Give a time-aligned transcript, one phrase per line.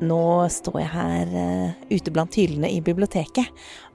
[0.00, 3.50] Nå står jeg her uh, ute blant hyllene i biblioteket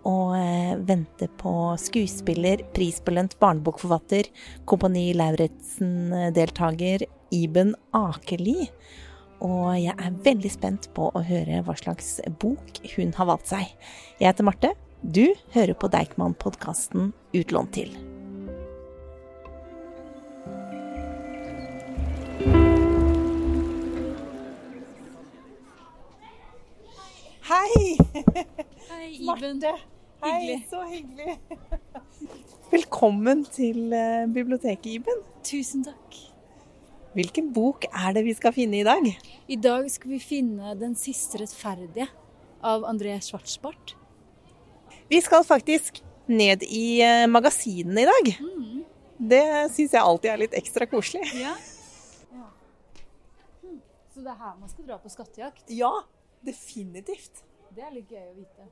[0.06, 4.30] og uh, venter på skuespiller, prisbelønt barnebokforfatter,
[4.70, 8.70] Kompani Lauritzen-deltaker Iben Akeli.
[9.46, 13.74] Og jeg er veldig spent på å høre hva slags bok hun har valgt seg.
[14.22, 14.76] Jeg heter Marte.
[15.02, 15.26] Du
[15.58, 18.15] hører på Deichman-podkasten Utlånt til.
[28.36, 29.16] Hei!
[29.16, 29.60] Iben.
[29.60, 29.72] Marte.
[30.22, 30.68] Hei, Hyggelig.
[30.70, 31.40] så hyggelig.
[32.74, 35.22] Velkommen til eh, biblioteket, Iben.
[35.46, 36.18] Tusen takk.
[37.16, 39.08] Hvilken bok er det vi skal finne i dag?
[39.48, 42.10] I dag skal vi finne 'Den siste rettferdige'
[42.60, 43.96] av André Schwartzbart.
[45.08, 48.36] Vi skal faktisk ned i eh, magasinene i dag.
[48.42, 48.84] Mm.
[49.32, 51.24] Det syns jeg alltid er litt ekstra koselig.
[51.46, 51.56] Ja.
[52.36, 52.52] ja.
[54.12, 55.70] Så det er her man skal dra på skattejakt?
[55.72, 55.94] Ja,
[56.44, 57.46] definitivt.
[57.76, 58.66] Det er litt gøy å vite.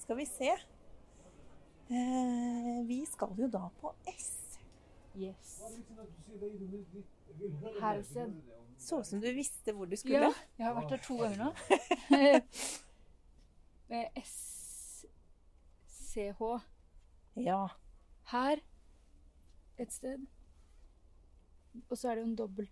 [0.00, 0.50] Skal vi se.
[1.92, 4.58] Eh, vi skal jo da på S.
[5.16, 5.60] Yes.
[8.06, 8.42] Sted.
[8.78, 10.20] Så ut som du visste hvor du skulle.
[10.28, 11.50] Ja, jeg har vært her to ganger nå.
[13.90, 16.40] Med SCH.
[17.44, 17.62] Ja.
[18.32, 18.56] Her
[19.78, 20.18] et sted.
[21.90, 22.66] Og så er det jo en W.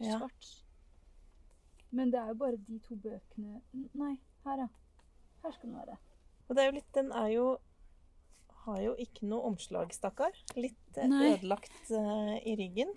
[0.00, 0.18] Ja.
[0.18, 0.63] Svart.
[1.94, 3.60] Men det er jo bare de to bøkene
[3.94, 4.68] Nei, her, ja.
[5.44, 5.96] Her skal den være.
[6.48, 7.46] Og det er jo litt Den er jo
[8.64, 10.36] har jo ikke noe omslag, stakkar.
[10.56, 11.34] Litt eh, Nei.
[11.34, 12.94] ødelagt uh, i ryggen.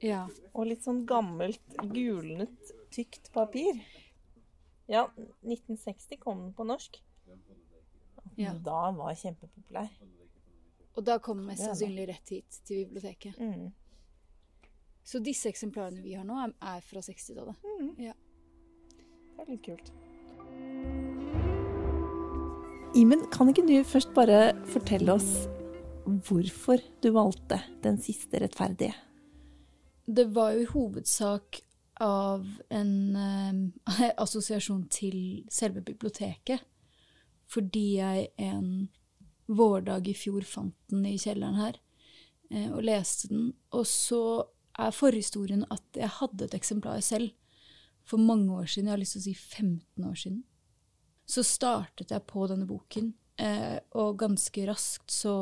[0.00, 0.22] Ja.
[0.54, 3.76] Og litt sånn gammelt, gulnet, tykt papir.
[4.88, 5.04] Ja,
[5.44, 6.96] 1960 kom den på norsk.
[8.40, 8.54] Ja.
[8.56, 9.92] Da var den kjempepopulær.
[10.96, 11.76] Og da kom mest er det.
[11.76, 13.36] sannsynlig rett hit til biblioteket.
[13.36, 13.68] Mm.
[15.10, 17.64] Så disse eksemplarene vi har nå, er, fra 60-tallet.
[17.66, 17.88] Mm.
[17.98, 18.12] Ja.
[19.34, 19.88] Det er litt kult.
[22.98, 25.48] Imen, kan ikke du først bare fortelle oss
[26.06, 28.94] hvorfor du valgte den siste rettferdige?
[30.06, 31.60] Det var jo i hovedsak
[32.02, 35.18] av en eh, assosiasjon til
[35.50, 36.62] selve biblioteket.
[37.50, 38.88] Fordi jeg en
[39.50, 41.82] vårdag i fjor fant den i kjelleren her
[42.54, 43.52] eh, og leste den.
[43.74, 44.22] Og så
[44.86, 47.32] er forhistorien at jeg hadde et eksemplar selv
[48.06, 48.88] for mange år siden.
[48.88, 50.42] Jeg har lyst til å si 15 år siden.
[51.30, 55.34] Så startet jeg på denne boken, eh, og ganske raskt så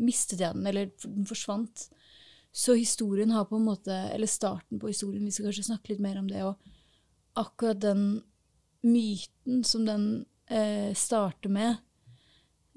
[0.00, 1.90] mistet jeg den, eller den forsvant.
[2.52, 6.02] Så historien har på en måte, eller starten på historien, vi skal kanskje snakke litt
[6.02, 6.56] mer om det, og
[7.38, 8.22] akkurat den
[8.82, 10.06] myten som den
[10.48, 11.76] eh, starter med,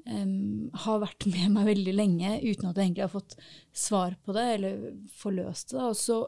[0.05, 3.37] em, har vært med meg veldig lenge, uten at jeg egentlig har fått
[3.71, 4.81] svar på det, eller
[5.19, 5.83] forløst det.
[5.83, 6.19] Og så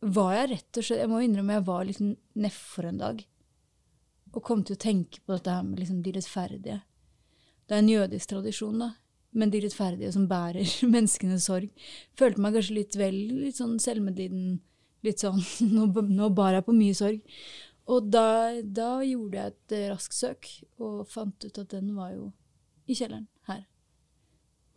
[0.00, 2.00] var jeg rett og slett, jeg må innrømme, jeg var litt
[2.40, 3.20] nedfor en dag,
[4.30, 6.80] og kom til å tenke på dette her med liksom de rettferdige.
[7.66, 8.92] Det er en jødisk tradisjon, da.
[9.30, 11.70] Men de rettferdige som bærer menneskenes sorg.
[12.18, 14.56] Følte meg kanskje litt vel litt sånn selvmedliden.
[15.06, 15.38] Litt sånn
[15.74, 17.20] nå, nå bar jeg på mye sorg.
[17.90, 20.50] Og da, da gjorde jeg et raskt søk,
[20.82, 22.30] og fant ut at den var jo
[22.90, 23.64] i kjelleren her.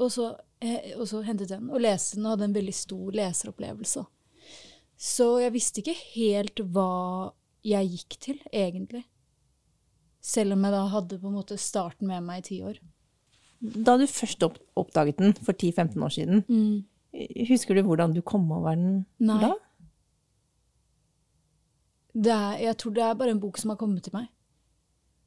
[0.02, 0.30] Og så,
[0.62, 4.06] eh, og så hentet jeg den, og leste den, og hadde en veldig stor leseropplevelse.
[5.04, 7.34] Så jeg visste ikke helt hva
[7.66, 9.04] jeg gikk til, egentlig.
[10.24, 12.80] Selv om jeg da hadde på en måte starten med meg i ti år.
[13.64, 16.44] Da du først oppdaget den for 10-15 år siden,
[17.48, 19.40] husker du hvordan du kom over den Nei.
[19.44, 19.54] da?
[22.14, 24.28] Det er, jeg tror det er bare en bok som har kommet til meg.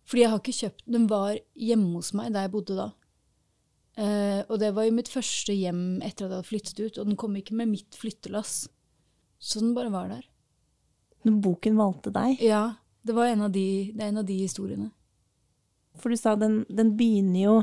[0.07, 1.07] Fordi jeg har ikke kjøpt den.
[1.11, 2.89] Var hjemme hos meg der jeg bodde da.
[3.99, 7.07] Eh, og det var jo mitt første hjem etter at jeg hadde flyttet ut, og
[7.09, 8.67] den kom ikke med mitt flyttelass.
[9.41, 10.27] Så den bare var der.
[11.27, 12.37] Når boken valgte deg?
[12.45, 14.91] Ja, det var en av de, det er en av de historiene.
[15.97, 17.55] For du sa den, den begynner jo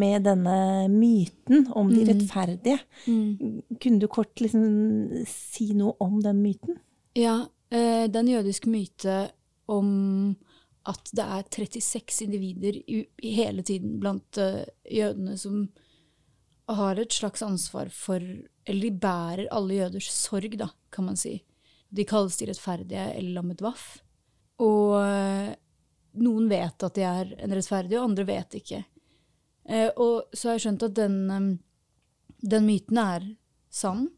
[0.00, 2.08] med denne myten om de Mm.
[2.08, 2.78] rettferdige.
[3.78, 6.78] Kunne du kort liksom si noe om den myten?
[7.14, 9.30] Ja, eh, det er en jødisk myte
[9.68, 10.34] om
[10.88, 15.66] at det er 36 individer i, i hele tiden blant uh, jødene som
[16.68, 18.20] har et slags ansvar for
[18.64, 21.42] Eller de bærer alle jøders sorg, da, kan man si.
[21.92, 23.98] De kalles de rettferdige eller lammet waff.
[24.64, 25.50] Og uh,
[26.24, 28.80] noen vet at de er en rettferdig, og andre vet ikke.
[29.68, 31.50] Uh, og så har jeg skjønt at den, um,
[32.40, 33.28] den myten er
[33.68, 34.08] sann.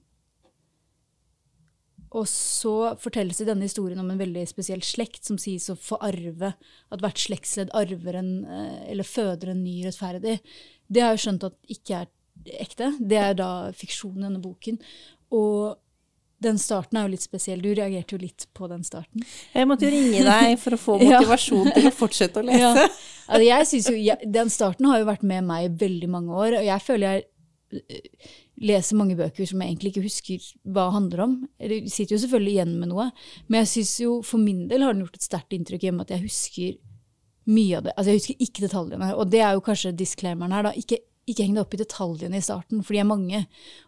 [2.17, 5.99] Og så fortelles det denne historien om en veldig spesiell slekt som sies å få
[6.05, 6.55] arve,
[6.93, 10.39] at hvert slektsledd arver en, eh, eller føder en ny rettferdig.
[10.89, 12.13] Det har jeg skjønt at ikke er
[12.63, 12.93] ekte.
[13.01, 14.81] Det er da fiksjonen i denne boken.
[15.33, 15.83] Og
[16.37, 17.63] Den starten er jo litt spesiell.
[17.65, 19.23] Du reagerte jo litt på den starten.
[19.55, 22.83] Jeg måtte jo ringe deg for å få motivasjon til å fortsette å lese.
[22.83, 22.91] Ja.
[23.25, 26.37] Altså, jeg synes jo, jeg, Den starten har jo vært med meg i veldig mange
[26.37, 27.81] år, og jeg føler jeg
[28.63, 31.33] leser mange bøker som jeg egentlig ikke husker hva det handler om.
[31.61, 33.09] Jeg sitter jo selvfølgelig igjen med noe,
[33.49, 36.15] men jeg synes jo for min del har den gjort et sterkt inntrykk hjemme at
[36.15, 36.79] jeg husker
[37.53, 37.95] mye av det.
[37.95, 40.73] Altså jeg husker ikke detaljene, og det er jo kanskje disclaimeren her, da.
[40.79, 40.99] Ikke,
[41.29, 43.43] ikke heng deg opp i detaljene i starten, for de er mange.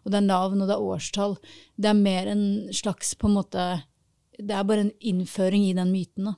[0.05, 1.39] Og det er navn, og det er årstall.
[1.77, 2.45] Det er mer en
[2.77, 3.71] slags på en måte
[4.39, 6.37] Det er bare en innføring i den myten, da.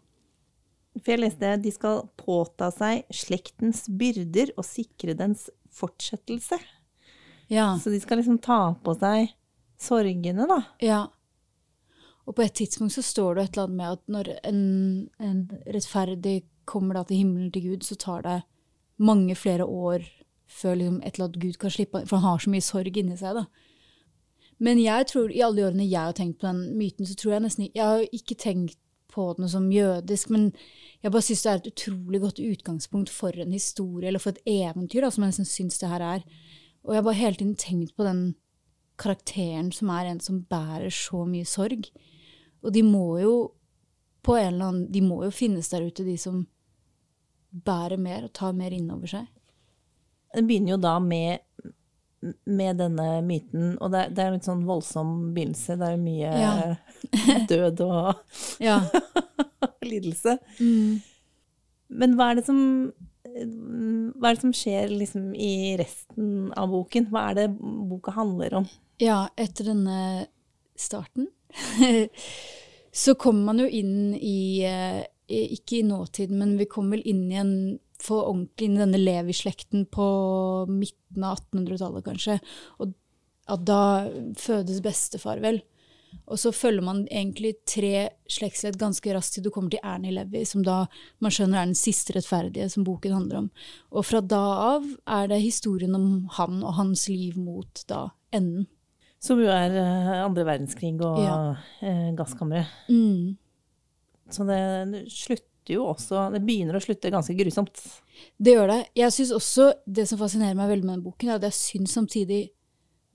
[0.99, 6.59] For jeg leste de skal påta seg slektens byrder og sikre dens fortsettelse.
[7.51, 7.73] Ja.
[7.83, 9.33] Så de skal liksom ta på seg
[9.81, 10.61] sorgene, da.
[10.85, 11.01] Ja.
[12.29, 14.63] Og på et tidspunkt så står det et eller annet med at når en,
[15.19, 16.37] en rettferdig
[16.69, 18.37] kommer da til himmelen til Gud, så tar det
[19.01, 20.05] mange flere år
[20.51, 23.17] før liksom et eller annet Gud kan slippe for han har så mye sorg inni
[23.19, 23.41] seg.
[23.41, 23.47] da.
[24.61, 27.35] Men jeg tror, i alle de årene jeg har tenkt på den myten, så tror
[27.35, 28.79] jeg nesten Jeg har ikke tenkt
[29.11, 30.53] på den som jødisk, men
[31.03, 34.43] jeg bare syns det er et utrolig godt utgangspunkt for en historie, eller for et
[34.47, 36.23] eventyr, da, som jeg nesten syns det her er.
[36.85, 38.23] Og jeg har bare hele tiden tenkt på den
[39.01, 41.89] karakteren som er en som bærer så mye sorg.
[42.65, 43.35] Og de må jo
[44.25, 46.43] på en eller annen De må jo finnes der ute, de som
[47.51, 49.29] bærer mer og tar mer innover seg.
[50.31, 51.41] Det begynner jo da med,
[52.47, 55.79] med denne myten, og det, det er en litt sånn voldsom begynnelse.
[55.81, 56.53] Det er mye Ja.
[57.51, 58.21] død og
[59.91, 60.37] lidelse.
[60.61, 61.01] Mm.
[61.91, 62.61] Men hva er det som
[63.31, 67.09] hva er det som skjer liksom i resten av boken?
[67.13, 68.69] Hva er det boka handler om?
[69.01, 70.27] Ja, etter denne
[70.81, 71.29] starten
[73.03, 77.27] så kommer man jo inn i eh, Ikke i nåtiden, men vi kommer vel inn
[77.31, 77.55] i en
[78.01, 80.07] for ordentlig inn i denne Levi-slekten på
[80.73, 82.39] midten av 1800-tallet, kanskje.
[82.81, 82.95] Og
[83.51, 83.83] at da
[84.41, 85.61] fødes bestefar, vel.
[86.31, 90.45] Og så følger man egentlig tre slektsledd ganske raskt til du kommer til Ernie Levi,
[90.47, 90.85] som da
[91.23, 93.49] man skjønner er den siste rettferdige som boken handler om.
[93.91, 94.43] Og fra da
[94.77, 98.67] av er det historien om han og hans liv mot da enden.
[99.21, 101.57] Som jo er eh, andre verdenskrig og Ja.
[101.83, 102.67] eh, gasskammeret.
[102.89, 103.37] Mm.
[104.31, 107.77] Så det slutter jo også Det begynner å slutte ganske grusomt.
[108.41, 108.79] Det gjør det.
[108.97, 111.93] Jeg synes også, Det som fascinerer meg veldig med denne boken, er at jeg syns
[111.99, 112.51] samtidig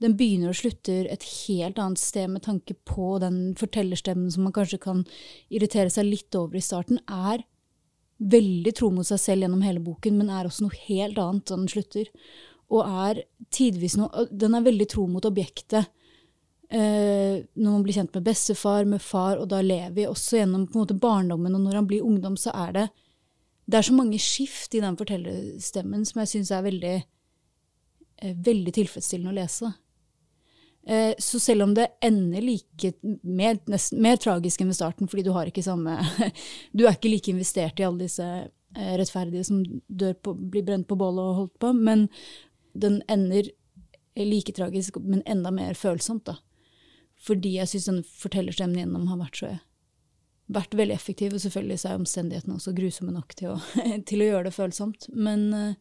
[0.02, 4.54] den begynner og slutter et helt annet sted med tanke på den fortellerstemmen som man
[4.56, 5.04] kanskje kan
[5.48, 7.46] irritere seg litt over i starten, er
[8.16, 11.56] veldig tro mot seg selv gjennom hele boken, men er også noe helt annet da
[11.56, 12.10] den slutter.
[12.72, 13.22] Og er
[13.54, 15.86] tidvis noe Den er veldig tro mot objektet.
[16.66, 20.66] Eh, når man blir kjent med bestefar, med far, og da lever vi også gjennom
[20.74, 22.88] måte barndommen, og når han blir ungdom, så er det
[23.66, 27.04] Det er så mange skift i den fortellerstemmen som jeg syns er veldig,
[28.22, 29.72] eh, veldig tilfredsstillende å lese.
[30.88, 32.92] Eh, så selv om det ender like
[33.22, 35.96] mer, nesten, mer tragisk enn ved starten, fordi du har ikke samme
[36.76, 39.64] Du er ikke like investert i alle disse eh, rettferdige som
[40.22, 42.06] på, blir brent på bålet og holdt på, men
[42.76, 43.50] den ender
[44.16, 46.38] like tragisk, men enda mer følsomt, da.
[47.26, 49.50] Fordi jeg syns den fortellerstemmen gjennom har vært så
[50.52, 53.58] vært veldig effektiv, og selvfølgelig så er omstendighetene også grusomme nok til å,
[54.08, 55.08] til å gjøre det følsomt.
[55.14, 55.72] Men eh,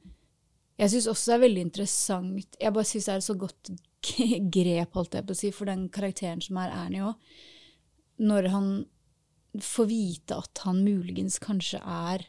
[0.76, 3.72] jeg syns også det er veldig interessant Jeg bare syns det er et så godt
[4.58, 7.38] grep, holdt jeg på å si, for den karakteren som er Ernie òg.
[8.22, 8.68] Når han
[9.64, 12.28] får vite at han muligens kanskje er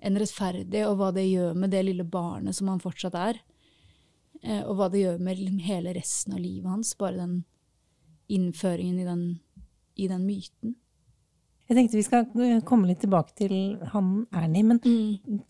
[0.00, 3.40] en rettferdig, og hva det gjør med det lille barnet som han fortsatt er.
[4.40, 7.34] Eh, og hva det gjør med hele resten av livet hans, bare den
[8.30, 9.24] innføringen i den,
[10.00, 10.78] i den myten.
[11.70, 13.52] Jeg tenkte vi skal eh, komme litt tilbake til
[13.92, 14.80] han Ernie, men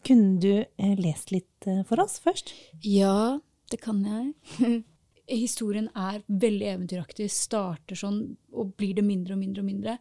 [0.05, 2.53] kunne du eh, lest litt eh, for oss først?
[2.85, 3.39] Ja,
[3.73, 4.83] det kan jeg.
[5.31, 8.21] Historien er veldig eventyraktig, starter sånn
[8.53, 9.97] og blir det mindre og mindre og mindre.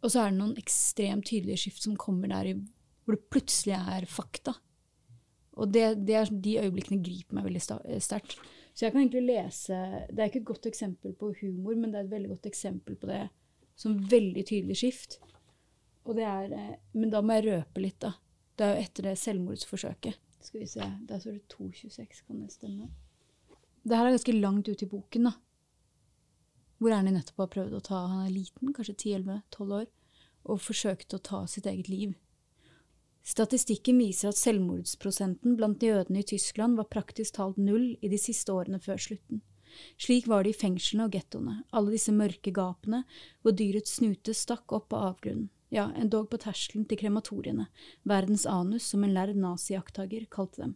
[0.00, 2.56] Og så er det noen ekstremt tydelige skift som kommer der i,
[3.04, 4.54] hvor det plutselig er fakta.
[5.60, 7.66] Og det, det er, de øyeblikkene griper meg veldig
[8.00, 8.38] sterkt.
[8.72, 9.76] Så jeg kan egentlig lese
[10.08, 12.96] Det er ikke et godt eksempel på humor, men det er et veldig godt eksempel
[12.96, 13.26] på det
[13.76, 15.20] som veldig tydelig skift.
[16.10, 18.14] Er, eh, men da må jeg røpe litt, da.
[18.56, 20.18] Det er jo etter det selvmordsforsøket.
[20.40, 22.88] Skal vi se, der står det 2,26, kan det stemme?
[23.84, 25.34] Det her er ganske langt ut i boken, da.
[26.80, 29.86] Hvor Ernie nettopp har prøvd å ta Han er liten, kanskje 10-11-12 år,
[30.48, 32.16] og forsøkt å ta sitt eget liv.
[33.26, 38.52] Statistikken viser at selvmordsprosenten blant jødene i Tyskland var praktisk talt null i de siste
[38.52, 39.42] årene før slutten.
[40.00, 43.04] Slik var det i fengslene og gettoene, alle disse mørke gapene
[43.42, 45.50] hvor dyrets snute stakk opp av avgrunnen.
[45.70, 47.68] Ja, endog på terskelen til krematoriene,
[48.02, 50.72] verdens anus, som en lærd nazi-jakttager kalte dem.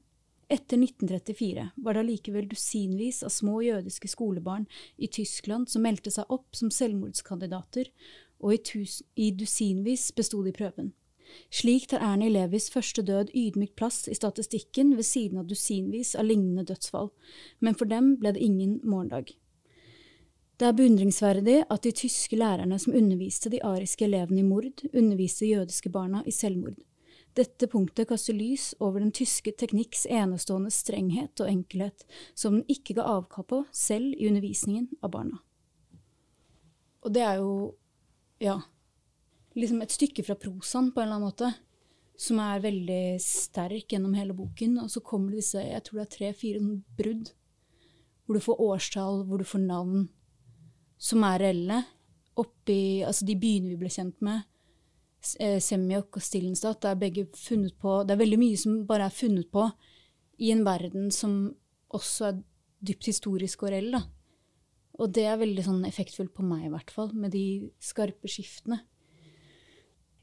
[0.52, 6.30] Etter 1934 var det allikevel dusinvis av små jødiske skolebarn i Tyskland som meldte seg
[6.30, 7.90] opp som selvmordskandidater,
[8.44, 10.92] og i, tus i dusinvis besto de prøven.
[11.50, 16.28] Slik tar Ernie Levis første død ydmykt plass i statistikken ved siden av dusinvis av
[16.28, 17.10] lignende dødsfall,
[17.58, 19.32] men for dem ble det ingen morgendag.
[20.64, 25.44] Det er beundringsverdig at de tyske lærerne som underviste de ariske elevene i mord, underviste
[25.44, 26.78] jødiske barna i selvmord.
[27.36, 32.96] Dette punktet kaster lys over den tyske teknikks enestående strenghet og enkelhet, som den ikke
[32.96, 35.42] ga avkall på selv i undervisningen av barna.
[37.04, 37.52] Og det er jo,
[38.40, 38.56] ja,
[39.52, 41.54] liksom et stykke fra prosaen på en eller annen måte,
[42.16, 44.80] som er veldig sterk gjennom hele boken.
[44.80, 46.66] Og så kommer det disse, jeg tror det er tre-fire
[46.96, 47.36] brudd,
[48.24, 50.06] hvor du får årstall, hvor du får navn,
[51.04, 51.82] som er reelle.
[52.40, 54.42] Oppi, altså de byene vi ble kjent med,
[55.40, 59.08] Eh, Semjok og Stillenstad, det er begge funnet på Det er veldig mye som bare
[59.08, 59.64] er funnet på
[60.44, 61.54] i en verden som
[61.94, 62.42] også er
[62.84, 63.92] dypt historisk og reell.
[63.94, 64.02] da.
[64.98, 68.80] Og det er veldig sånn effektfullt på meg, i hvert fall, med de skarpe skiftene.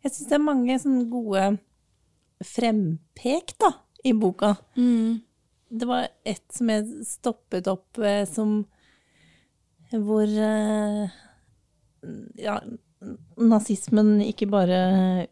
[0.04, 1.48] Jeg syns det er mange sånne gode
[2.46, 3.72] frempek da,
[4.04, 4.56] i boka.
[4.76, 5.22] Mm.
[5.72, 8.66] Det var ett som jeg stoppet opp eh, som
[9.92, 11.10] Hvor eh,
[12.40, 12.56] ja,
[13.42, 14.80] nazismen ikke bare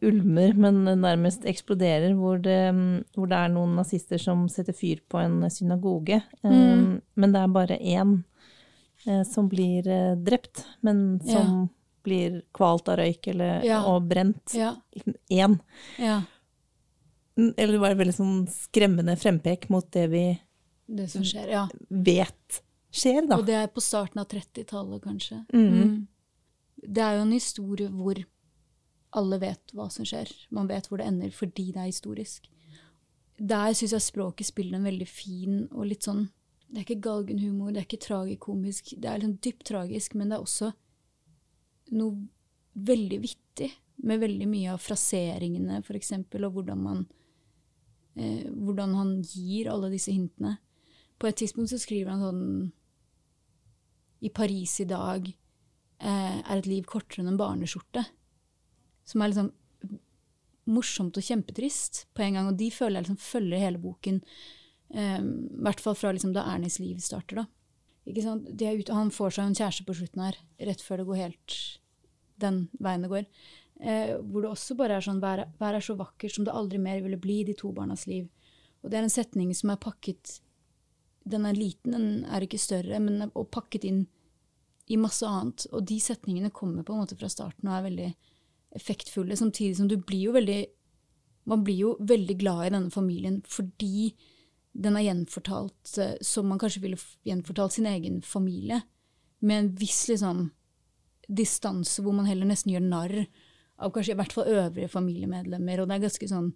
[0.05, 2.57] ulmer, men nærmest eksploderer, hvor det,
[3.15, 6.21] hvor det, er noen nazister som setter fyr på en synagoge.
[6.43, 6.55] Mm.
[6.55, 8.15] Um, men det er bare én
[9.07, 9.87] uh, som blir
[10.25, 11.67] drept, men som ja.
[12.07, 13.83] blir kvalt av røyk eller, ja.
[13.87, 14.57] og brent.
[14.57, 14.73] Ja.
[15.29, 15.59] Én.
[17.39, 20.25] Eller det var et veldig sånn skremmende frempek mot det vi
[20.89, 23.39] det skjer, vet skjer, da.
[23.39, 25.43] Og det er på starten av 30-tallet, kanskje.
[25.53, 25.69] Mm.
[25.69, 25.95] Mm.
[26.83, 28.21] Det er jo en historie hvor
[29.19, 30.29] alle vet hva som skjer.
[30.53, 32.49] Man vet hvor det ender fordi det er historisk.
[33.39, 36.25] Der syns jeg språket spiller en veldig fin og litt sånn
[36.69, 38.91] Det er ikke galgenhumor, det er ikke tragikomisk.
[38.97, 40.67] Det er liksom dypt tragisk, men det er også
[41.97, 42.27] noe
[42.77, 43.71] veldig vittig
[44.05, 46.99] med veldig mye av fraseringene, for eksempel, og hvordan man
[48.15, 50.59] eh, Hvordan han gir alle disse hintene.
[51.19, 52.43] På et tidspunkt så skriver han sånn
[54.21, 58.03] I Paris i dag eh, er et liv kortere enn en barneskjorte.
[59.07, 59.53] Som er liksom
[60.69, 62.49] morsomt og kjempetrist på en gang.
[62.51, 64.19] Og de føler jeg liksom følger hele boken.
[64.93, 67.43] Eh, I hvert fall fra liksom da Ernies liv starter.
[67.43, 67.47] da.
[68.09, 71.57] Ute, han får seg en kjæreste på slutten her, rett før det går helt
[72.41, 73.27] den veien det går.
[73.79, 76.79] Eh, hvor det også bare er sånn Vær, vær er så vakkert som det aldri
[76.81, 78.27] mer ville bli i de to barnas liv.
[78.83, 80.39] Og det er en setning som er pakket
[81.29, 84.03] Den er liten, den er ikke større, men er pakket inn
[84.89, 85.67] i masse annet.
[85.73, 88.09] Og de setningene kommer på en måte fra starten og er veldig
[88.79, 90.59] effektfulle, samtidig som du blir jo veldig
[91.49, 94.11] Man blir jo veldig glad i denne familien fordi
[94.77, 98.81] den er gjenfortalt eh, som man kanskje ville gjenfortalt sin egen familie,
[99.39, 100.43] med en viss liksom
[101.25, 103.15] distanse hvor man heller nesten gjør narr
[103.79, 106.51] av kanskje i hvert fall øvrige familiemedlemmer, og det er ganske sånn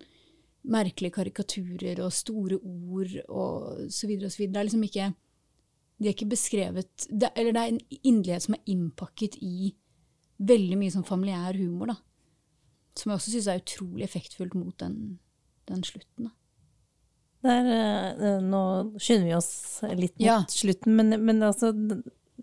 [0.63, 4.53] merkelige karikaturer og store ord og så videre og så videre.
[4.53, 5.12] Det er liksom ikke
[6.03, 9.74] de er ikke beskrevet det, Eller det er en inderlighet som er innpakket i
[10.43, 11.98] veldig mye sånn familiær humor, da.
[12.98, 15.20] Som jeg også syns er utrolig effektfullt mot den,
[15.70, 16.27] den slutten.
[16.27, 16.34] da.
[17.43, 18.63] Der, eh, nå
[18.98, 19.51] skynder vi oss
[19.84, 20.38] litt mot ja.
[20.50, 21.74] slutten, men, men, altså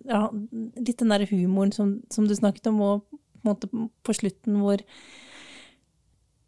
[0.05, 4.83] ja, Litt den der humoren som, som, du snakket om, og på, på slutten hvor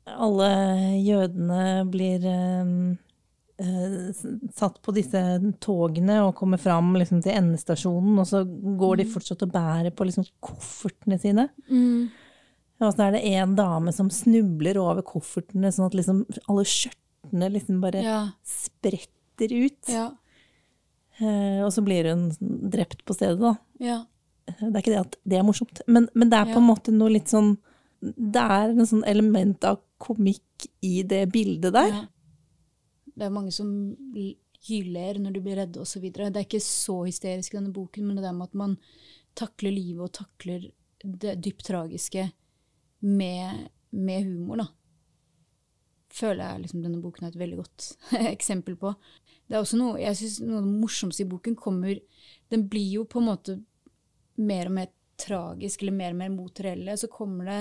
[0.07, 0.51] alle
[0.99, 2.77] jødene blir um,
[3.63, 4.15] Eh,
[4.55, 5.21] satt på disse
[5.63, 9.13] togene og kommer fram liksom, til endestasjonen, og så går de mm.
[9.13, 11.47] fortsatt og bærer på liksom, koffertene sine.
[11.69, 12.09] Mm.
[12.83, 17.53] Og så er det en dame som snubler over koffertene, sånn at liksom, alle skjørtene
[17.55, 18.23] liksom bare ja.
[18.43, 19.93] spretter ut.
[19.93, 20.09] Ja.
[21.21, 22.31] Eh, og så blir hun
[22.73, 23.55] drept på stedet, da.
[23.85, 24.01] Ja.
[24.49, 26.91] Det er ikke det at det er morsomt, men, men det er på en måte
[26.91, 27.55] noe litt sånn
[28.03, 32.03] Det er en sånn element av komikk i det bildet der.
[33.13, 33.71] Det er mange som
[34.69, 36.05] hyler når de blir redde osv.
[36.11, 38.77] Det er ikke så hysterisk denne boken, men det der med at man
[39.39, 40.71] takler livet og takler
[41.03, 42.29] det dypt tragiske
[43.03, 44.69] med, med humor, da.
[46.13, 47.87] Føler jeg liksom denne boken er et veldig godt
[48.35, 48.93] eksempel på.
[49.49, 51.99] Det er også noe jeg synes noe av det morsomste i boken kommer
[52.53, 53.57] Den blir jo på en måte
[54.41, 54.91] mer og mer
[55.23, 56.97] tragisk, eller mer og mer mot reelle.
[56.99, 57.59] Så kommer det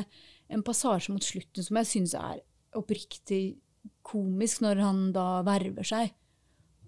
[0.51, 2.41] en passasje mot slutten som jeg syns er
[2.77, 3.59] oppriktig
[4.05, 6.13] komisk når han da verver seg.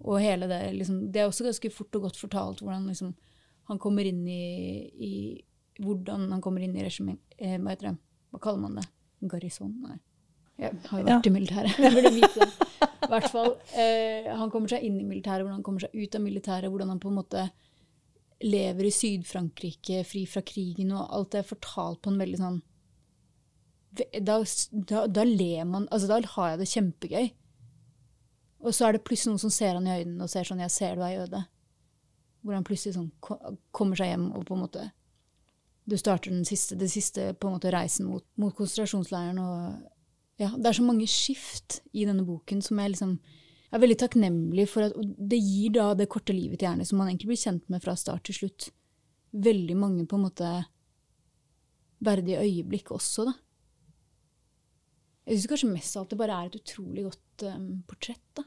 [0.04, 3.12] Og hele det liksom, Det er også ganske fort og godt fortalt hvordan liksom,
[3.70, 5.12] han kommer inn i, i
[5.80, 7.94] Hvordan han kommer inn i regiment eh, Hva heter det?
[8.34, 8.84] Hva kaller man det?
[9.30, 9.70] Garison?
[9.86, 9.96] Nei.
[10.60, 11.30] Jeg har jo vært ja.
[11.30, 11.78] i militæret.
[11.80, 12.66] Jeg burde vite det.
[13.04, 13.54] I hvert fall.
[13.78, 16.92] Eh, han kommer seg inn i militæret, hvordan han kommer seg ut av militæret, hvordan
[16.92, 17.46] han på en måte
[18.44, 22.60] lever i Syd-Frankrike, fri fra krigen, og alt det er fortalt på en veldig sånn
[23.94, 24.38] da,
[24.90, 27.30] da, da, ler man Altså, da har jeg det kjempegøy.
[28.64, 30.72] Og så er det plutselig noen som ser han i øynene og ser sånn 'Jeg
[30.72, 31.44] ser du er jøde'.
[32.42, 33.10] Hvor han plutselig sånn
[33.72, 34.92] kommer seg hjem og på en måte
[35.86, 39.38] Du starter den siste, det siste på en måte reisen mot, mot konsentrasjonsleiren.
[39.38, 39.82] Og
[40.38, 43.18] ja, det er så mange skift i denne boken som jeg liksom
[43.74, 47.10] er veldig takknemlig for at det gir da det korte livet til hjernen som man
[47.10, 48.70] egentlig blir kjent med fra start til slutt,
[49.34, 50.50] veldig mange på en måte
[52.04, 53.34] verdige øyeblikk også, da.
[55.24, 58.44] Jeg syns kanskje mest av alt det bare er et utrolig godt um, portrett da,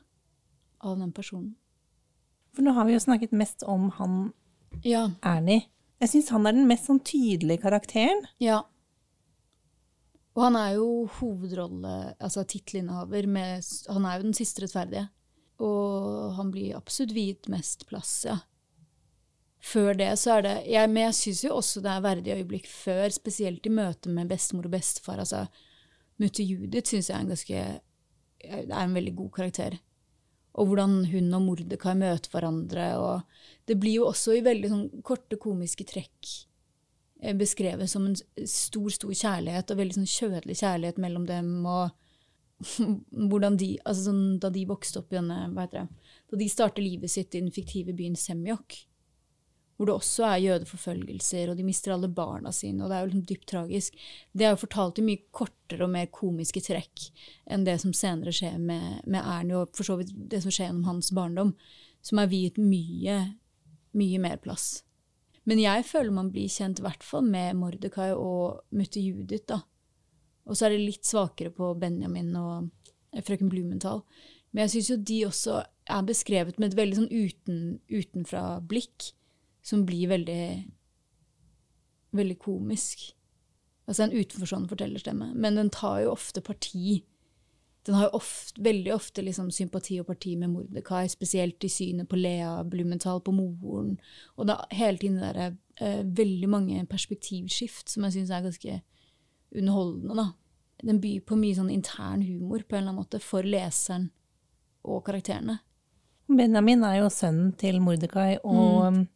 [0.85, 1.55] av den personen.
[2.53, 4.17] For nå har vi jo snakket mest om han
[4.85, 5.07] ja.
[5.25, 5.67] Ernie.
[6.01, 8.27] Jeg syns han er den mest sånn tydelige karakteren.
[8.41, 8.61] Ja.
[10.37, 15.07] Og han er jo hovedrolle, altså tittelinnehaver med Han er jo den siste rettferdige.
[15.65, 18.37] Og han blir absolutt viet mest plass, ja.
[19.57, 22.67] Før det så er det jeg, Men jeg syns jo også det er verdige øyeblikk
[22.69, 25.17] før, spesielt i møte med bestemor og bestefar.
[25.25, 25.47] altså
[26.17, 27.65] Mutter Judith syns jeg er en ganske
[28.47, 29.77] er en veldig god karakter.
[30.57, 32.87] Og hvordan hun og Mordekai møter hverandre.
[32.97, 33.21] og
[33.67, 36.31] Det blir jo også i veldig sånn korte, komiske trekk
[37.21, 41.53] eh, beskrevet som en stor, stor kjærlighet, og veldig sånn kjødelig kjærlighet mellom dem.
[41.65, 41.93] og
[43.29, 46.49] hvordan de, altså sånn, Da de vokste opp i denne, hva heter det, da de
[46.49, 48.79] starter livet sitt i den fiktive byen Semjok,
[49.77, 53.09] hvor det også er jødeforfølgelser, og de mister alle barna sine, og det er jo
[53.11, 53.99] liksom dypt tragisk.
[54.33, 57.05] Det er jo fortalt i mye kortere og mer komiske trekk
[57.45, 60.71] enn det som senere skjer med, med Ernie, og for så vidt det som skjer
[60.71, 61.53] gjennom hans barndom,
[62.01, 63.19] som er viet mye,
[63.97, 64.81] mye mer plass.
[65.47, 69.61] Men jeg føler man blir kjent i hvert fall med Mordekai og mutter Judith, da.
[70.47, 72.71] Og så er det litt svakere på Benjamin og
[73.27, 74.01] frøken Blumenthal.
[74.51, 79.11] Men jeg syns jo de også er beskrevet med et veldig sånn uten, utenfra-blikk
[79.67, 80.41] som blir veldig
[82.17, 83.13] veldig komisk.
[83.87, 85.31] Altså en utenforstående fortellerstemme.
[85.35, 87.03] Men den tar jo ofte parti.
[87.87, 92.09] Den har jo ofte, veldig ofte liksom sympati og parti med Mordekai, spesielt i synet
[92.11, 93.95] på Lea Blumenthal, på moren.
[94.35, 98.81] Og da hele tiden det der, eh, veldig mange perspektivskift som jeg syns er ganske
[99.55, 100.15] underholdende.
[100.15, 100.27] da.
[100.83, 104.11] Den byr på mye sånn intern humor på en eller annen måte for leseren
[104.83, 105.59] og karakterene.
[106.27, 109.07] Benjamin er jo sønnen til Mordekai og mm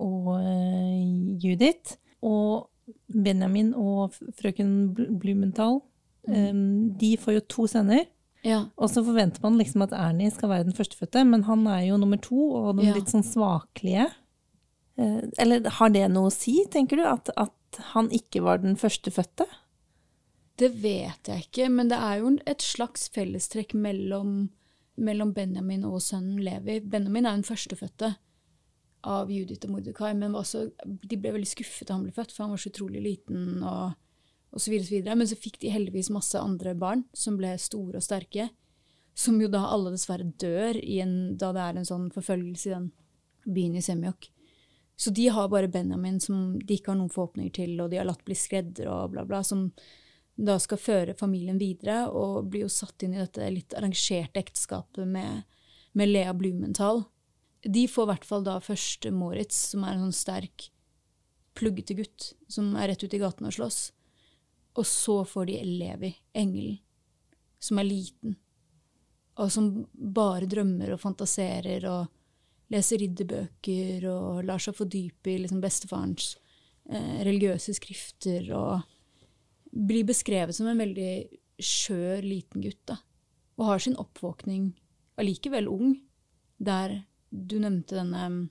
[0.00, 1.98] og uh, Judith.
[2.24, 2.70] Og
[3.10, 4.72] Benjamin og frøken
[5.20, 5.78] Blumenthal,
[6.28, 6.96] mm.
[7.00, 8.08] de får jo to sønner.
[8.42, 8.64] Ja.
[8.80, 12.00] Og så forventer man liksom at Ernie skal være den førstefødte, men han er jo
[12.00, 12.96] nummer to og den ja.
[12.96, 14.08] litt sånn svaklige.
[15.00, 17.06] Uh, eller har det noe å si, tenker du?
[17.08, 19.46] At, at han ikke var den førstefødte?
[20.60, 24.50] Det vet jeg ikke, men det er jo et slags fellestrekk mellom,
[25.00, 26.82] mellom Benjamin og sønnen Levi.
[26.84, 28.12] Benjamin er den førstefødte
[29.06, 32.44] av Judith og Mordekai, men også, de ble veldig skuffet da han ble født, for
[32.44, 33.62] han var så utrolig liten.
[33.62, 33.94] og,
[34.50, 35.18] og så videre, og så videre.
[35.20, 38.50] Men så fikk de heldigvis masse andre barn som ble store og sterke.
[39.16, 42.90] Som jo da alle dessverre dør en, da det er en sånn forfølgelse i den
[43.50, 44.30] byen i Semjok.
[45.00, 48.08] Så de har bare Benjamin, som de ikke har noen forhåpninger til, og de har
[48.08, 49.70] latt bli skredder og bla, bla, som
[50.40, 55.08] da skal føre familien videre, og blir jo satt inn i dette litt arrangerte ekteskapet
[55.08, 55.46] med,
[55.96, 57.04] med Lea Blumenthal
[57.62, 60.68] de får i hvert fall da første Moritz, som er en sånn sterk,
[61.58, 63.80] pluggete gutt som er rett ut i gaten og slåss.
[64.78, 66.78] Og så får de Levi, engelen,
[67.60, 68.38] som er liten,
[69.40, 72.08] og som bare drømmer og fantaserer og
[72.70, 76.34] leser ridderbøker og lar seg fordype i liksom bestefarens
[76.88, 78.86] eh, religiøse skrifter og
[79.70, 81.12] blir beskrevet som en veldig
[81.60, 83.00] skjør, liten gutt, da.
[83.60, 84.70] Og har sin oppvåkning
[85.20, 85.98] allikevel ung,
[86.56, 88.48] der du nevnte denne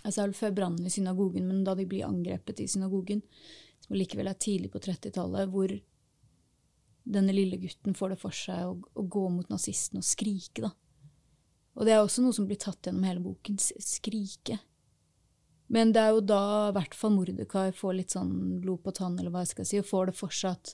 [0.00, 3.20] altså Før brannen i synagogen, men da de blir angrepet i synagogen,
[3.84, 5.74] som likevel er tidlig på 30-tallet, hvor
[7.04, 10.62] denne lille gutten får det for seg å, å gå mot nazistene og skrike.
[10.64, 10.70] da.
[11.76, 13.58] Og det er også noe som blir tatt gjennom hele boken.
[13.60, 14.58] Skrike.
[15.70, 19.18] Men det er jo da i hvert fall Mordekai får litt sånn blod på tann,
[19.18, 20.72] eller hva jeg skal si, og får det for seg at,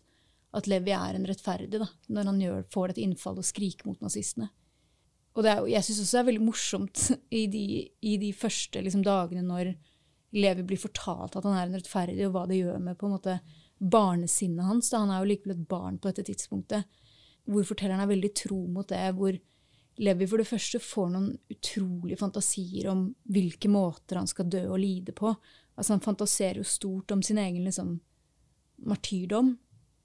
[0.56, 4.00] at Levi er en rettferdig, da, når han gjør, får et innfall og skriker mot
[4.04, 4.48] nazistene.
[5.36, 7.02] Og er, jeg syns også det er veldig morsomt
[7.40, 7.66] i de,
[8.00, 9.74] i de første liksom, dagene når
[10.36, 13.14] Levi blir fortalt at han er en rettferdig, og hva det gjør med på en
[13.14, 13.36] måte
[13.78, 14.90] barnesinnet hans.
[14.90, 15.02] Da.
[15.04, 16.88] Han er jo likevel et barn på dette tidspunktet.
[17.46, 19.02] Hvor fortelleren er veldig tro mot det.
[19.16, 19.36] Hvor
[20.02, 24.80] Levi for det første får noen utrolige fantasier om hvilke måter han skal dø og
[24.82, 25.32] lide på.
[25.76, 27.98] Altså Han fantaserer jo stort om sin egen liksom,
[28.84, 29.54] martyrdom,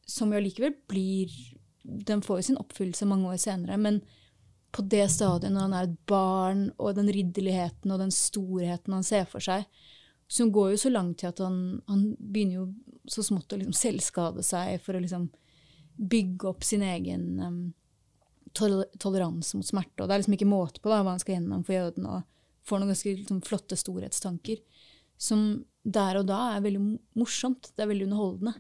[0.07, 1.33] som jo allikevel blir
[1.81, 3.77] Den får jo sin oppfyllelse mange år senere.
[3.77, 4.01] men
[4.71, 9.05] på det stadiet når han er et barn, og den ridderligheten og den storheten han
[9.05, 9.67] ser for seg.
[10.31, 12.65] Så går jo så langt til at han, han begynner jo
[13.11, 15.27] så smått å liksom selvskade seg for å liksom
[16.11, 17.59] bygge opp sin egen um,
[18.55, 19.99] tol toleranse mot smerte.
[19.99, 22.23] Og det er liksom ikke måte på da, hva han skal gjennom for jøden, og
[22.67, 24.63] får noen ganske liksom, flotte storhetstanker.
[25.21, 26.81] Som der og da er veldig
[27.19, 27.73] morsomt.
[27.75, 28.55] Det er veldig underholdende.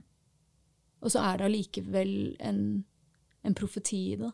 [1.01, 2.13] Og så er det allikevel
[2.45, 2.61] en,
[3.47, 4.31] en profeti i det.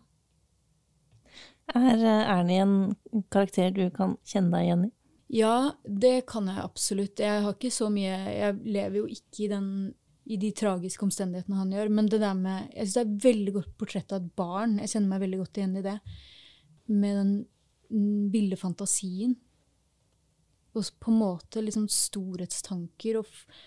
[1.76, 4.92] Er eh, Ernie en karakter du kan kjenne deg igjen i?
[5.38, 7.20] Ja, det kan jeg absolutt.
[7.20, 9.68] Jeg har ikke så mye Jeg lever jo ikke i, den,
[10.24, 11.92] i de tragiske omstendighetene han gjør.
[11.92, 14.78] Men det der med Jeg syns det er veldig godt portrett av et barn.
[14.84, 15.98] Jeg kjenner meg veldig godt igjen i det.
[16.88, 17.36] Med den
[18.32, 19.36] ville fantasien.
[20.78, 23.20] Og på en måte liksom storhetstanker.
[23.20, 23.60] Og,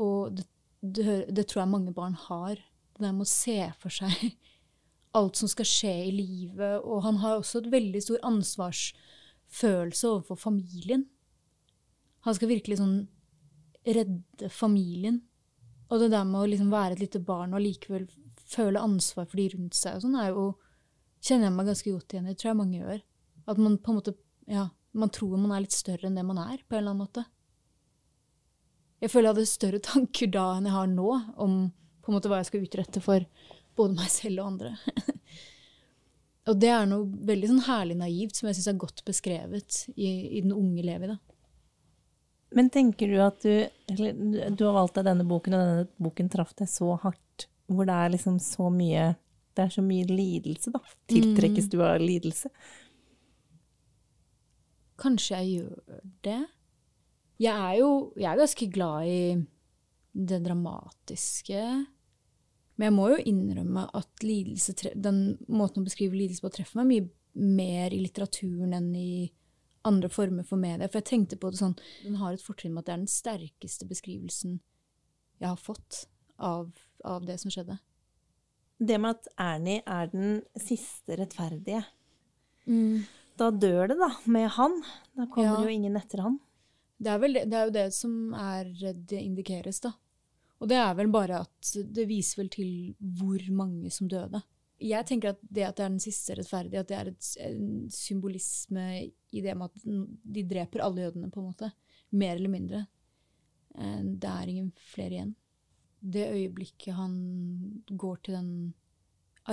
[0.00, 0.48] og det,
[0.80, 2.56] det, det tror jeg mange barn har.
[2.94, 4.32] Det der med å se for seg
[5.18, 6.82] alt som skal skje i livet.
[6.82, 11.06] Og han har også et veldig stor ansvarsfølelse overfor familien.
[12.26, 12.98] Han skal virkelig sånn
[13.84, 15.22] redde familien.
[15.92, 18.06] Og det der med å liksom være et lite barn og likevel
[18.48, 20.46] føle ansvar for de rundt seg, og sånn er jo
[21.24, 22.34] kjenner jeg meg ganske godt igjen i.
[22.36, 23.04] Tror jeg mange gjør.
[23.48, 24.14] At man på en måte
[24.50, 27.04] ja, man tror man er litt større enn det man er, på en eller annen
[27.06, 27.24] måte.
[29.02, 31.58] Jeg føler jeg hadde større tanker da enn jeg har nå, om
[32.04, 33.24] på en måte hva jeg skal utrette for
[33.76, 34.74] både meg selv og andre.
[36.50, 40.08] og det er noe veldig sånn herlig naivt som jeg syns er godt beskrevet i,
[40.38, 41.10] i, den unge Levi.
[41.10, 41.18] da.
[42.54, 44.04] Men tenker du at du
[44.54, 47.96] Du har valgt deg denne boken, og denne boken traff deg så hardt, hvor det
[47.98, 49.14] er liksom så mye
[49.54, 50.82] Det er så mye lidelse, da.
[51.10, 51.72] Tiltrekkes mm.
[51.72, 52.50] du av lidelse?
[54.98, 56.42] Kanskje jeg gjør det.
[57.42, 59.18] Jeg er jo jeg er ganske glad i
[60.14, 61.62] det dramatiske.
[62.74, 66.90] Men jeg må jo innrømme at lidelse, den måten å beskrive lidelse på treffer meg
[66.90, 69.32] mye mer i litteraturen enn i
[69.86, 70.88] andre former for media.
[70.88, 73.10] For jeg tenkte på det sånn Den har et fortrinn med at det er den
[73.10, 74.60] sterkeste beskrivelsen
[75.42, 76.04] jeg har fått
[76.38, 76.70] av,
[77.04, 77.76] av det som skjedde.
[78.78, 81.82] Det med at Ernie er den siste rettferdige.
[82.66, 83.04] Mm.
[83.38, 84.78] Da dør det, da, med han.
[85.18, 85.66] Da kommer ja.
[85.66, 86.38] jo ingen etter han.
[87.02, 89.92] Det er, vel, det er jo det som er det indikeres, da.
[90.64, 92.68] Og det er vel bare at det viser vel til
[93.18, 94.40] hvor mange som døde.
[94.80, 97.90] Jeg tenker at det at det er den siste rettferdige, at det er et, en
[97.92, 99.84] symbolisme i det med at
[100.34, 101.70] de dreper alle jødene, på en måte.
[102.16, 102.86] Mer eller mindre.
[103.76, 105.34] Eh, det er ingen flere igjen.
[106.00, 107.12] Det øyeblikket han
[107.92, 108.50] går til den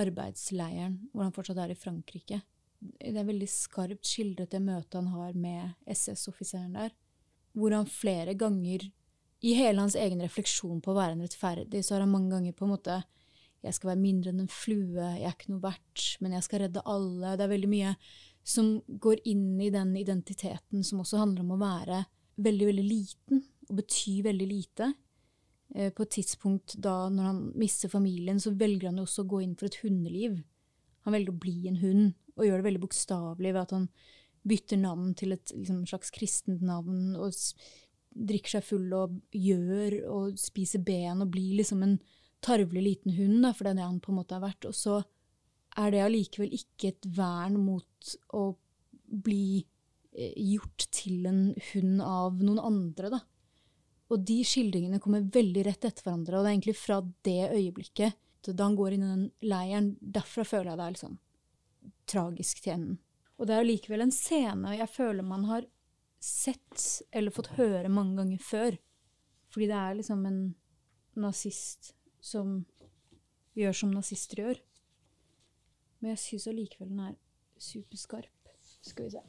[0.00, 2.40] arbeidsleiren hvor han fortsatt er i Frankrike,
[2.82, 6.94] det er veldig skarpt skildret det møtet han har med SS-offiseren der,
[7.54, 8.88] hvor han flere ganger
[9.42, 12.54] i hele hans egen refleksjon på å være en rettferdig, så har han mange ganger
[12.56, 13.02] på en måte
[13.62, 16.64] Jeg skal være mindre enn en flue, jeg er ikke noe verdt, men jeg skal
[16.64, 17.36] redde alle.
[17.38, 17.92] Det er veldig mye
[18.42, 18.72] som
[19.04, 22.00] går inn i den identiteten som også handler om å være
[22.42, 24.88] veldig, veldig liten, og bety veldig lite.
[25.74, 29.30] Eh, på et tidspunkt da, når han mister familien, så velger han jo også å
[29.30, 30.40] gå inn for et hundeliv.
[31.06, 33.86] Han velger å bli en hund, og gjør det veldig bokstavelig ved at han
[34.48, 37.30] bytter navn til et liksom, slags kristent navn, og
[38.12, 41.96] drikker seg full og gjør og spiser ben og blir liksom en
[42.42, 44.66] tarvelig liten hund, da, for det er det han på en måte har vært.
[44.68, 45.00] Og så
[45.78, 48.46] er det allikevel ikke et vern mot å
[49.12, 49.62] bli
[50.12, 53.22] eh, gjort til en hund av noen andre, da.
[54.12, 58.18] Og de skildringene kommer veldig rett etter hverandre, og det er egentlig fra det øyeblikket,
[58.42, 61.18] da han går inn i den leiren, derfra føler jeg det er liksom
[62.10, 62.98] tragisk til enden.
[63.38, 65.64] Og det er jo likevel en scene og jeg føler man har
[66.22, 68.76] sett eller fått høre mange ganger før.
[69.52, 70.42] Fordi det er liksom en
[71.18, 72.62] nazist som
[73.58, 74.60] gjør som nazister gjør.
[76.00, 77.16] Men jeg syns allikevel den er
[77.62, 78.52] superskarp.
[78.82, 79.22] Skal vi se.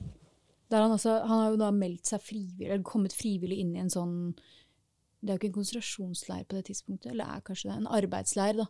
[0.73, 3.91] Han, også, han, har jo da meldt seg frivillig, eller kommet frivillig inn i en
[3.93, 7.91] sånn Det er jo ikke en konsentrasjonsleir på det tidspunktet, eller er kanskje det en
[7.99, 8.65] arbeidsleir, da.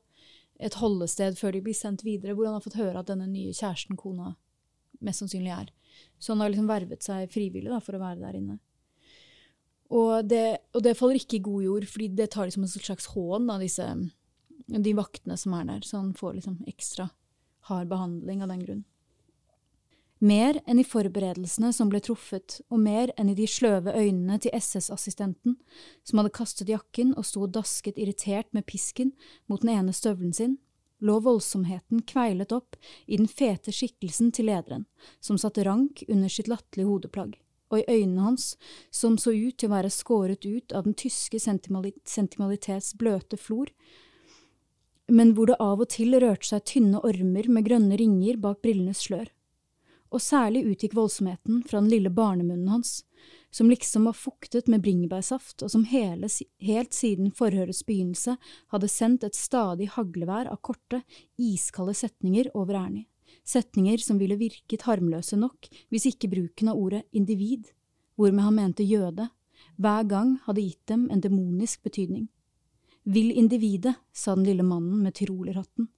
[0.62, 3.56] Et holdested før de blir sendt videre, hvor han har fått høre at denne nye
[3.56, 4.36] kjæresten, kona,
[5.06, 5.72] mest sannsynlig er.
[6.20, 8.60] Så han har liksom vervet seg frivillig da, for å være der inne.
[9.94, 13.12] Og det, og det, faller ikke i god jord, fordi det tar liksom en slags
[13.14, 13.86] hån av disse,
[14.66, 15.84] de vaktene som er der.
[15.86, 17.12] Så han får liksom ekstra
[17.70, 18.82] hard behandling av den grunn.
[20.24, 24.54] Mer enn i forberedelsene som ble truffet, og mer enn i de sløve øynene til
[24.56, 25.58] SS-assistenten,
[26.08, 29.12] som hadde kastet jakken og sto og dasket irritert med pisken
[29.52, 30.56] mot den ene støvelen sin,
[31.04, 34.86] lå voldsomheten kveilet opp i den fete skikkelsen til lederen,
[35.20, 37.36] som satt rank under sitt latterlige hodeplagg,
[37.72, 38.54] og i øynene hans,
[38.92, 43.72] som så ut til å være skåret ut av den tyske sentimalitets bløte flor,
[45.12, 49.04] men hvor det av og til rørte seg tynne ormer med grønne ringer bak brillenes
[49.04, 49.28] slør.
[50.14, 53.00] og særlig utgikk voldsomheten fra den lille barnemunnen hans,
[53.54, 58.36] som liksom var fuktet med bringebærsaft, og som hele, helt siden forhørets begynnelse
[58.74, 61.04] hadde sendt et stadig haglevær av korte,
[61.38, 63.06] iskalde setninger over Ernie,
[63.46, 67.70] setninger som ville virket harmløse nok hvis ikke bruken av ordet individ,
[68.18, 69.30] hvormed han mente jøde,
[69.78, 72.28] hver gang hadde gitt dem en demonisk betydning.
[73.04, 75.90] Vil individet, sa den lille mannen med tyrolerhatten.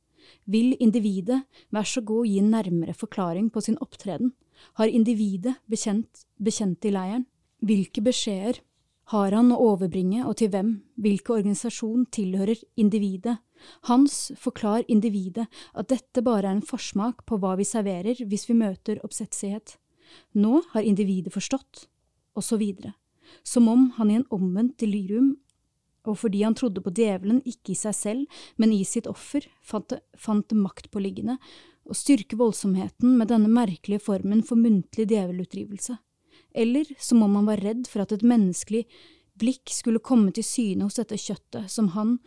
[0.50, 4.34] Vil individet, vær så god gi nærmere forklaring på sin opptreden.
[4.80, 7.26] Har individet bekjent, bekjent i leiren?
[7.66, 8.60] Hvilke beskjeder
[9.10, 10.70] har han å overbringe, og til hvem,
[11.02, 13.40] hvilken organisasjon tilhører individet?
[13.90, 18.58] Hans forklar individet at dette bare er en forsmak på hva vi serverer hvis vi
[18.60, 19.78] møter oppsetsighet.
[20.38, 21.88] Nå har individet forstått,
[22.38, 22.94] og så videre,
[23.42, 25.34] som om han i en omvendt delirium
[26.06, 29.88] og fordi han trodde på djevelen ikke i seg selv, men i sitt offer, fant
[29.90, 31.40] det, fant det maktpåliggende
[31.86, 35.98] å styrke voldsomheten med denne merkelige formen for muntlig djevelutdrivelse.
[36.56, 38.86] Eller som om han var redd for at et menneskelig
[39.36, 42.18] blikk skulle komme til syne hos dette kjøttet, som han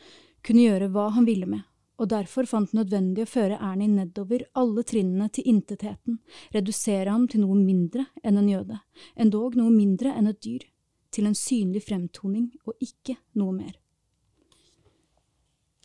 [0.45, 1.65] kunne gjøre hva han ville med,
[1.99, 6.21] og derfor fant det nødvendig å føre Ernie nedover alle trinnene til intetheten,
[6.55, 8.79] redusere ham til noe mindre enn en jøde,
[9.17, 10.69] endog noe mindre enn et dyr
[11.15, 13.75] til en synlig fremtoning og ikke noe mer.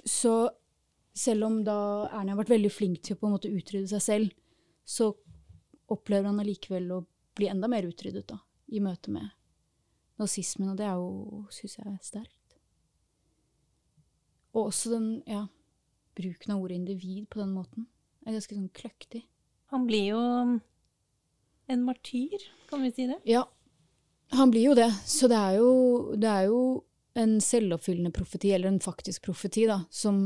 [0.04, 0.52] Så
[1.16, 4.04] selv om da Ernie har vært veldig flink til å på en måte utrydde seg
[4.04, 4.34] selv,
[4.84, 5.14] så
[5.94, 7.04] opplever han allikevel å
[7.38, 9.32] bli enda mer utryddet da, i møte med
[10.22, 12.58] nazismen, og det er jo, syns jeg, er sterkt.
[14.54, 15.48] Og også den, ja,
[16.18, 17.88] bruken av ordet individ på den måten
[18.24, 19.24] er ganske sånn kløktig.
[19.74, 20.22] Han blir jo
[21.74, 23.18] en martyr, kan vi si det?
[23.26, 23.48] Ja,
[24.34, 24.92] han blir jo det.
[25.10, 25.72] Så det er jo,
[26.20, 26.62] det er jo
[27.20, 30.18] en selvoppfyllende profeti, eller en faktisk profeti, da, som,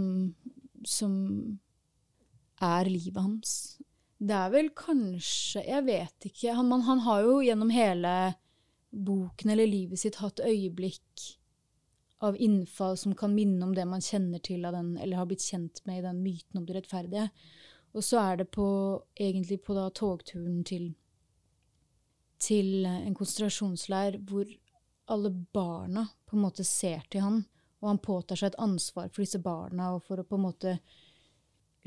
[0.88, 1.14] som
[2.64, 3.56] er livet hans.
[4.18, 6.56] Det er vel kanskje Jeg vet ikke.
[6.58, 8.14] Han, man, han har jo gjennom hele
[8.90, 11.26] boken eller livet sitt hatt øyeblikk
[12.26, 15.46] av innfall som kan minne om det man kjenner til av den, eller har blitt
[15.46, 17.28] kjent med i den myten om det rettferdige.
[17.94, 18.66] Og så er det på,
[19.20, 20.96] egentlig på da togturen til
[22.38, 24.50] til en konsentrasjonsleir hvor
[25.10, 27.40] alle barna på en måte ser til han,
[27.82, 30.76] og han påtar seg et ansvar for disse barna og for å på en måte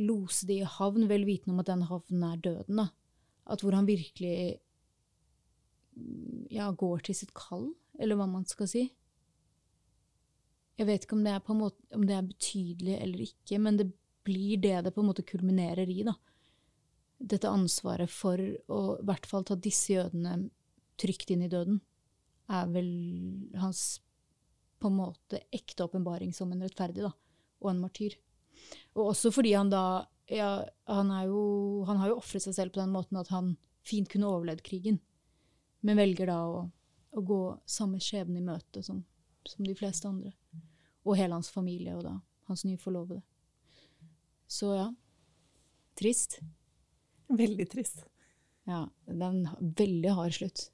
[0.01, 2.83] lose de i havn, vel vitende om at den havnen er døden.
[2.83, 2.89] da.
[3.51, 4.61] At hvor han virkelig
[6.51, 8.87] ja, går til sitt kall, eller hva man skal si.
[10.81, 13.91] Jeg vet ikke om det måte, om det er betydelig eller ikke, men det
[14.25, 16.03] blir det det på en måte kulminerer i.
[16.07, 16.15] da
[17.21, 20.49] dette ansvaret for å i hvert fall ta disse jødene
[21.01, 21.81] trygt inn i døden,
[22.51, 22.91] er vel
[23.61, 24.01] hans
[24.81, 27.13] på en måte ekte åpenbaring som en rettferdig, da,
[27.61, 28.17] og en martyr.
[28.99, 29.85] Og også fordi han da
[30.31, 30.51] ja,
[30.87, 31.43] han, jo,
[31.89, 35.01] han har jo ofret seg selv på den måten at han fint kunne overlevd krigen,
[35.87, 36.61] men velger da å,
[37.17, 39.03] å gå samme skjebne i møte som,
[39.49, 40.35] som, de fleste andre.
[41.03, 42.15] Og hele hans familie og da
[42.51, 43.23] hans nye forlovede.
[44.51, 44.89] Så ja,
[45.99, 46.41] trist.
[47.31, 48.05] Veldig trist.
[48.69, 50.67] Ja, det er en veldig hard slutt.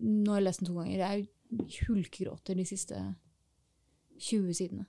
[0.00, 1.02] Nå har jeg lest den to ganger.
[1.04, 2.98] Jeg hulkegråter de siste
[4.18, 4.86] 20 sidene.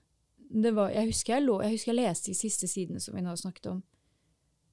[0.50, 3.34] Var, jeg, husker jeg, lå, jeg, husker jeg, leste de siste sidene som vi nå
[3.40, 3.82] snakket om,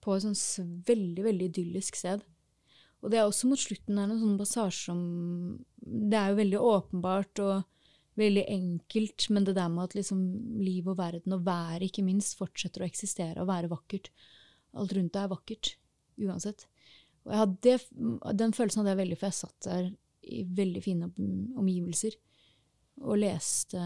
[0.04, 2.24] på et sånn veldig, veldig idyllisk sted.
[3.02, 4.98] Og det er også mot slutten der noen sånne passasjer som
[5.82, 7.54] Det er jo veldig åpenbart og
[8.20, 10.20] veldig enkelt, men det der med at liksom
[10.60, 14.10] liv og verden og været ikke minst fortsetter å eksistere og være vakkert.
[14.76, 15.72] Alt rundt deg er vakkert
[16.20, 16.66] uansett.
[17.24, 17.78] Og hadde,
[18.36, 19.88] den følelsen hadde jeg veldig, for jeg satt der
[20.22, 21.08] i veldig fine
[21.58, 22.18] omgivelser
[23.02, 23.80] og leste,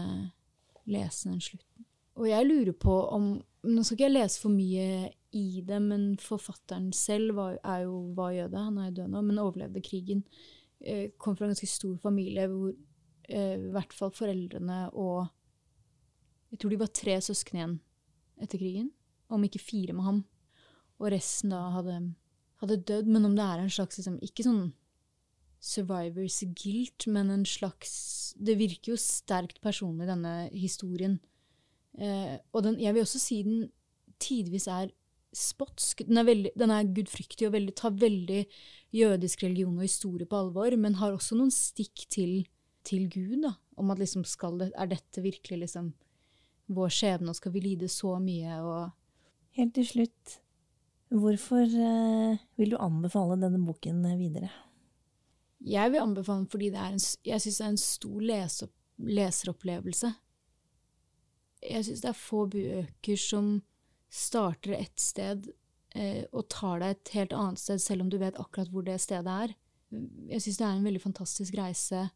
[0.87, 1.85] leste den slutten.
[2.17, 3.35] Og jeg lurer på om
[3.67, 7.97] Nå skal ikke jeg lese for mye i det, men forfatteren selv var, er jo,
[8.15, 10.21] var jøde, han er jo død nå, men overlevde krigen.
[10.79, 15.25] Eh, kom fra en ganske stor familie hvor eh, i hvert fall foreldrene og
[16.53, 17.75] Jeg tror de var tre søsken igjen
[18.39, 18.91] etter krigen,
[19.27, 20.21] om ikke fire med ham
[20.97, 21.97] og resten da hadde,
[22.61, 23.09] hadde dødd.
[23.11, 24.71] Men om det er en slags liksom, Ikke sånn
[25.59, 31.17] survivors guilt, men en slags Det virker jo sterkt personlig, denne historien.
[31.97, 33.63] Eh, og den, jeg vil også si den
[34.21, 34.91] tidvis er
[35.33, 36.03] spotsk.
[36.05, 38.43] Den er, veldig, den er gudfryktig og veldig, tar veldig
[38.93, 42.43] jødisk religion og historie på alvor, men har også noen stikk til,
[42.85, 43.41] til Gud.
[43.47, 45.95] da, Om at liksom skal det, er dette virkelig liksom
[46.77, 48.61] vår skjebne, og skal vi lide så mye?
[48.61, 50.37] og Helt til slutt,
[51.07, 54.49] Hvorfor eh, vil du anbefale denne boken videre?
[55.65, 58.67] Jeg vil anbefale den fordi en, jeg syns det er en stor lese,
[58.97, 60.11] leseropplevelse.
[61.65, 63.55] Jeg syns det er få bøker som
[64.13, 65.49] starter ett sted
[65.95, 68.99] eh, og tar deg et helt annet sted, selv om du vet akkurat hvor det
[69.01, 69.55] stedet er.
[70.29, 72.07] Jeg syns det er en veldig fantastisk reise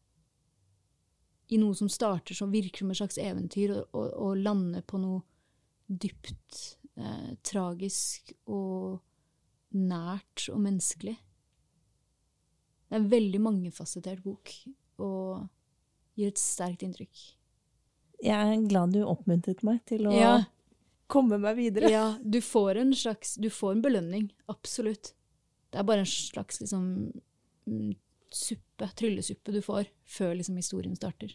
[1.52, 5.00] i noe som starter som virker som et slags eventyr, og, og, og lander på
[5.02, 5.20] noe
[5.88, 9.02] dypt eh, tragisk og
[9.76, 11.16] nært og menneskelig.
[12.92, 14.50] Det er en veldig mangefasettert bok,
[15.00, 15.46] og
[16.20, 17.22] gir et sterkt inntrykk.
[18.22, 20.34] Jeg er glad du oppmuntret meg til å Ja.
[21.08, 21.88] komme meg videre.
[21.90, 24.26] Ja, du får en slags Du får en belønning.
[24.46, 25.14] Absolutt.
[25.72, 26.84] Det er bare en slags liksom
[27.66, 27.94] mm,
[28.30, 31.32] suppe, tryllesuppe, du får før liksom historien starter.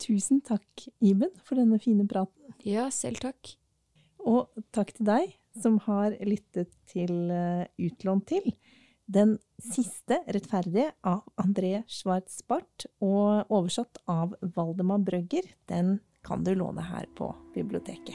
[0.00, 2.54] Tusen takk, Iben, for denne fine praten.
[2.64, 3.52] Ja, selv takk.
[4.24, 8.54] Og takk til deg som har lyttet til eh, Utlånt til.
[9.10, 15.48] Den siste rettferdige av André Schwartz Barth og oversatt av Valdemar Brøgger.
[15.66, 18.14] Den kan du låne her på biblioteket.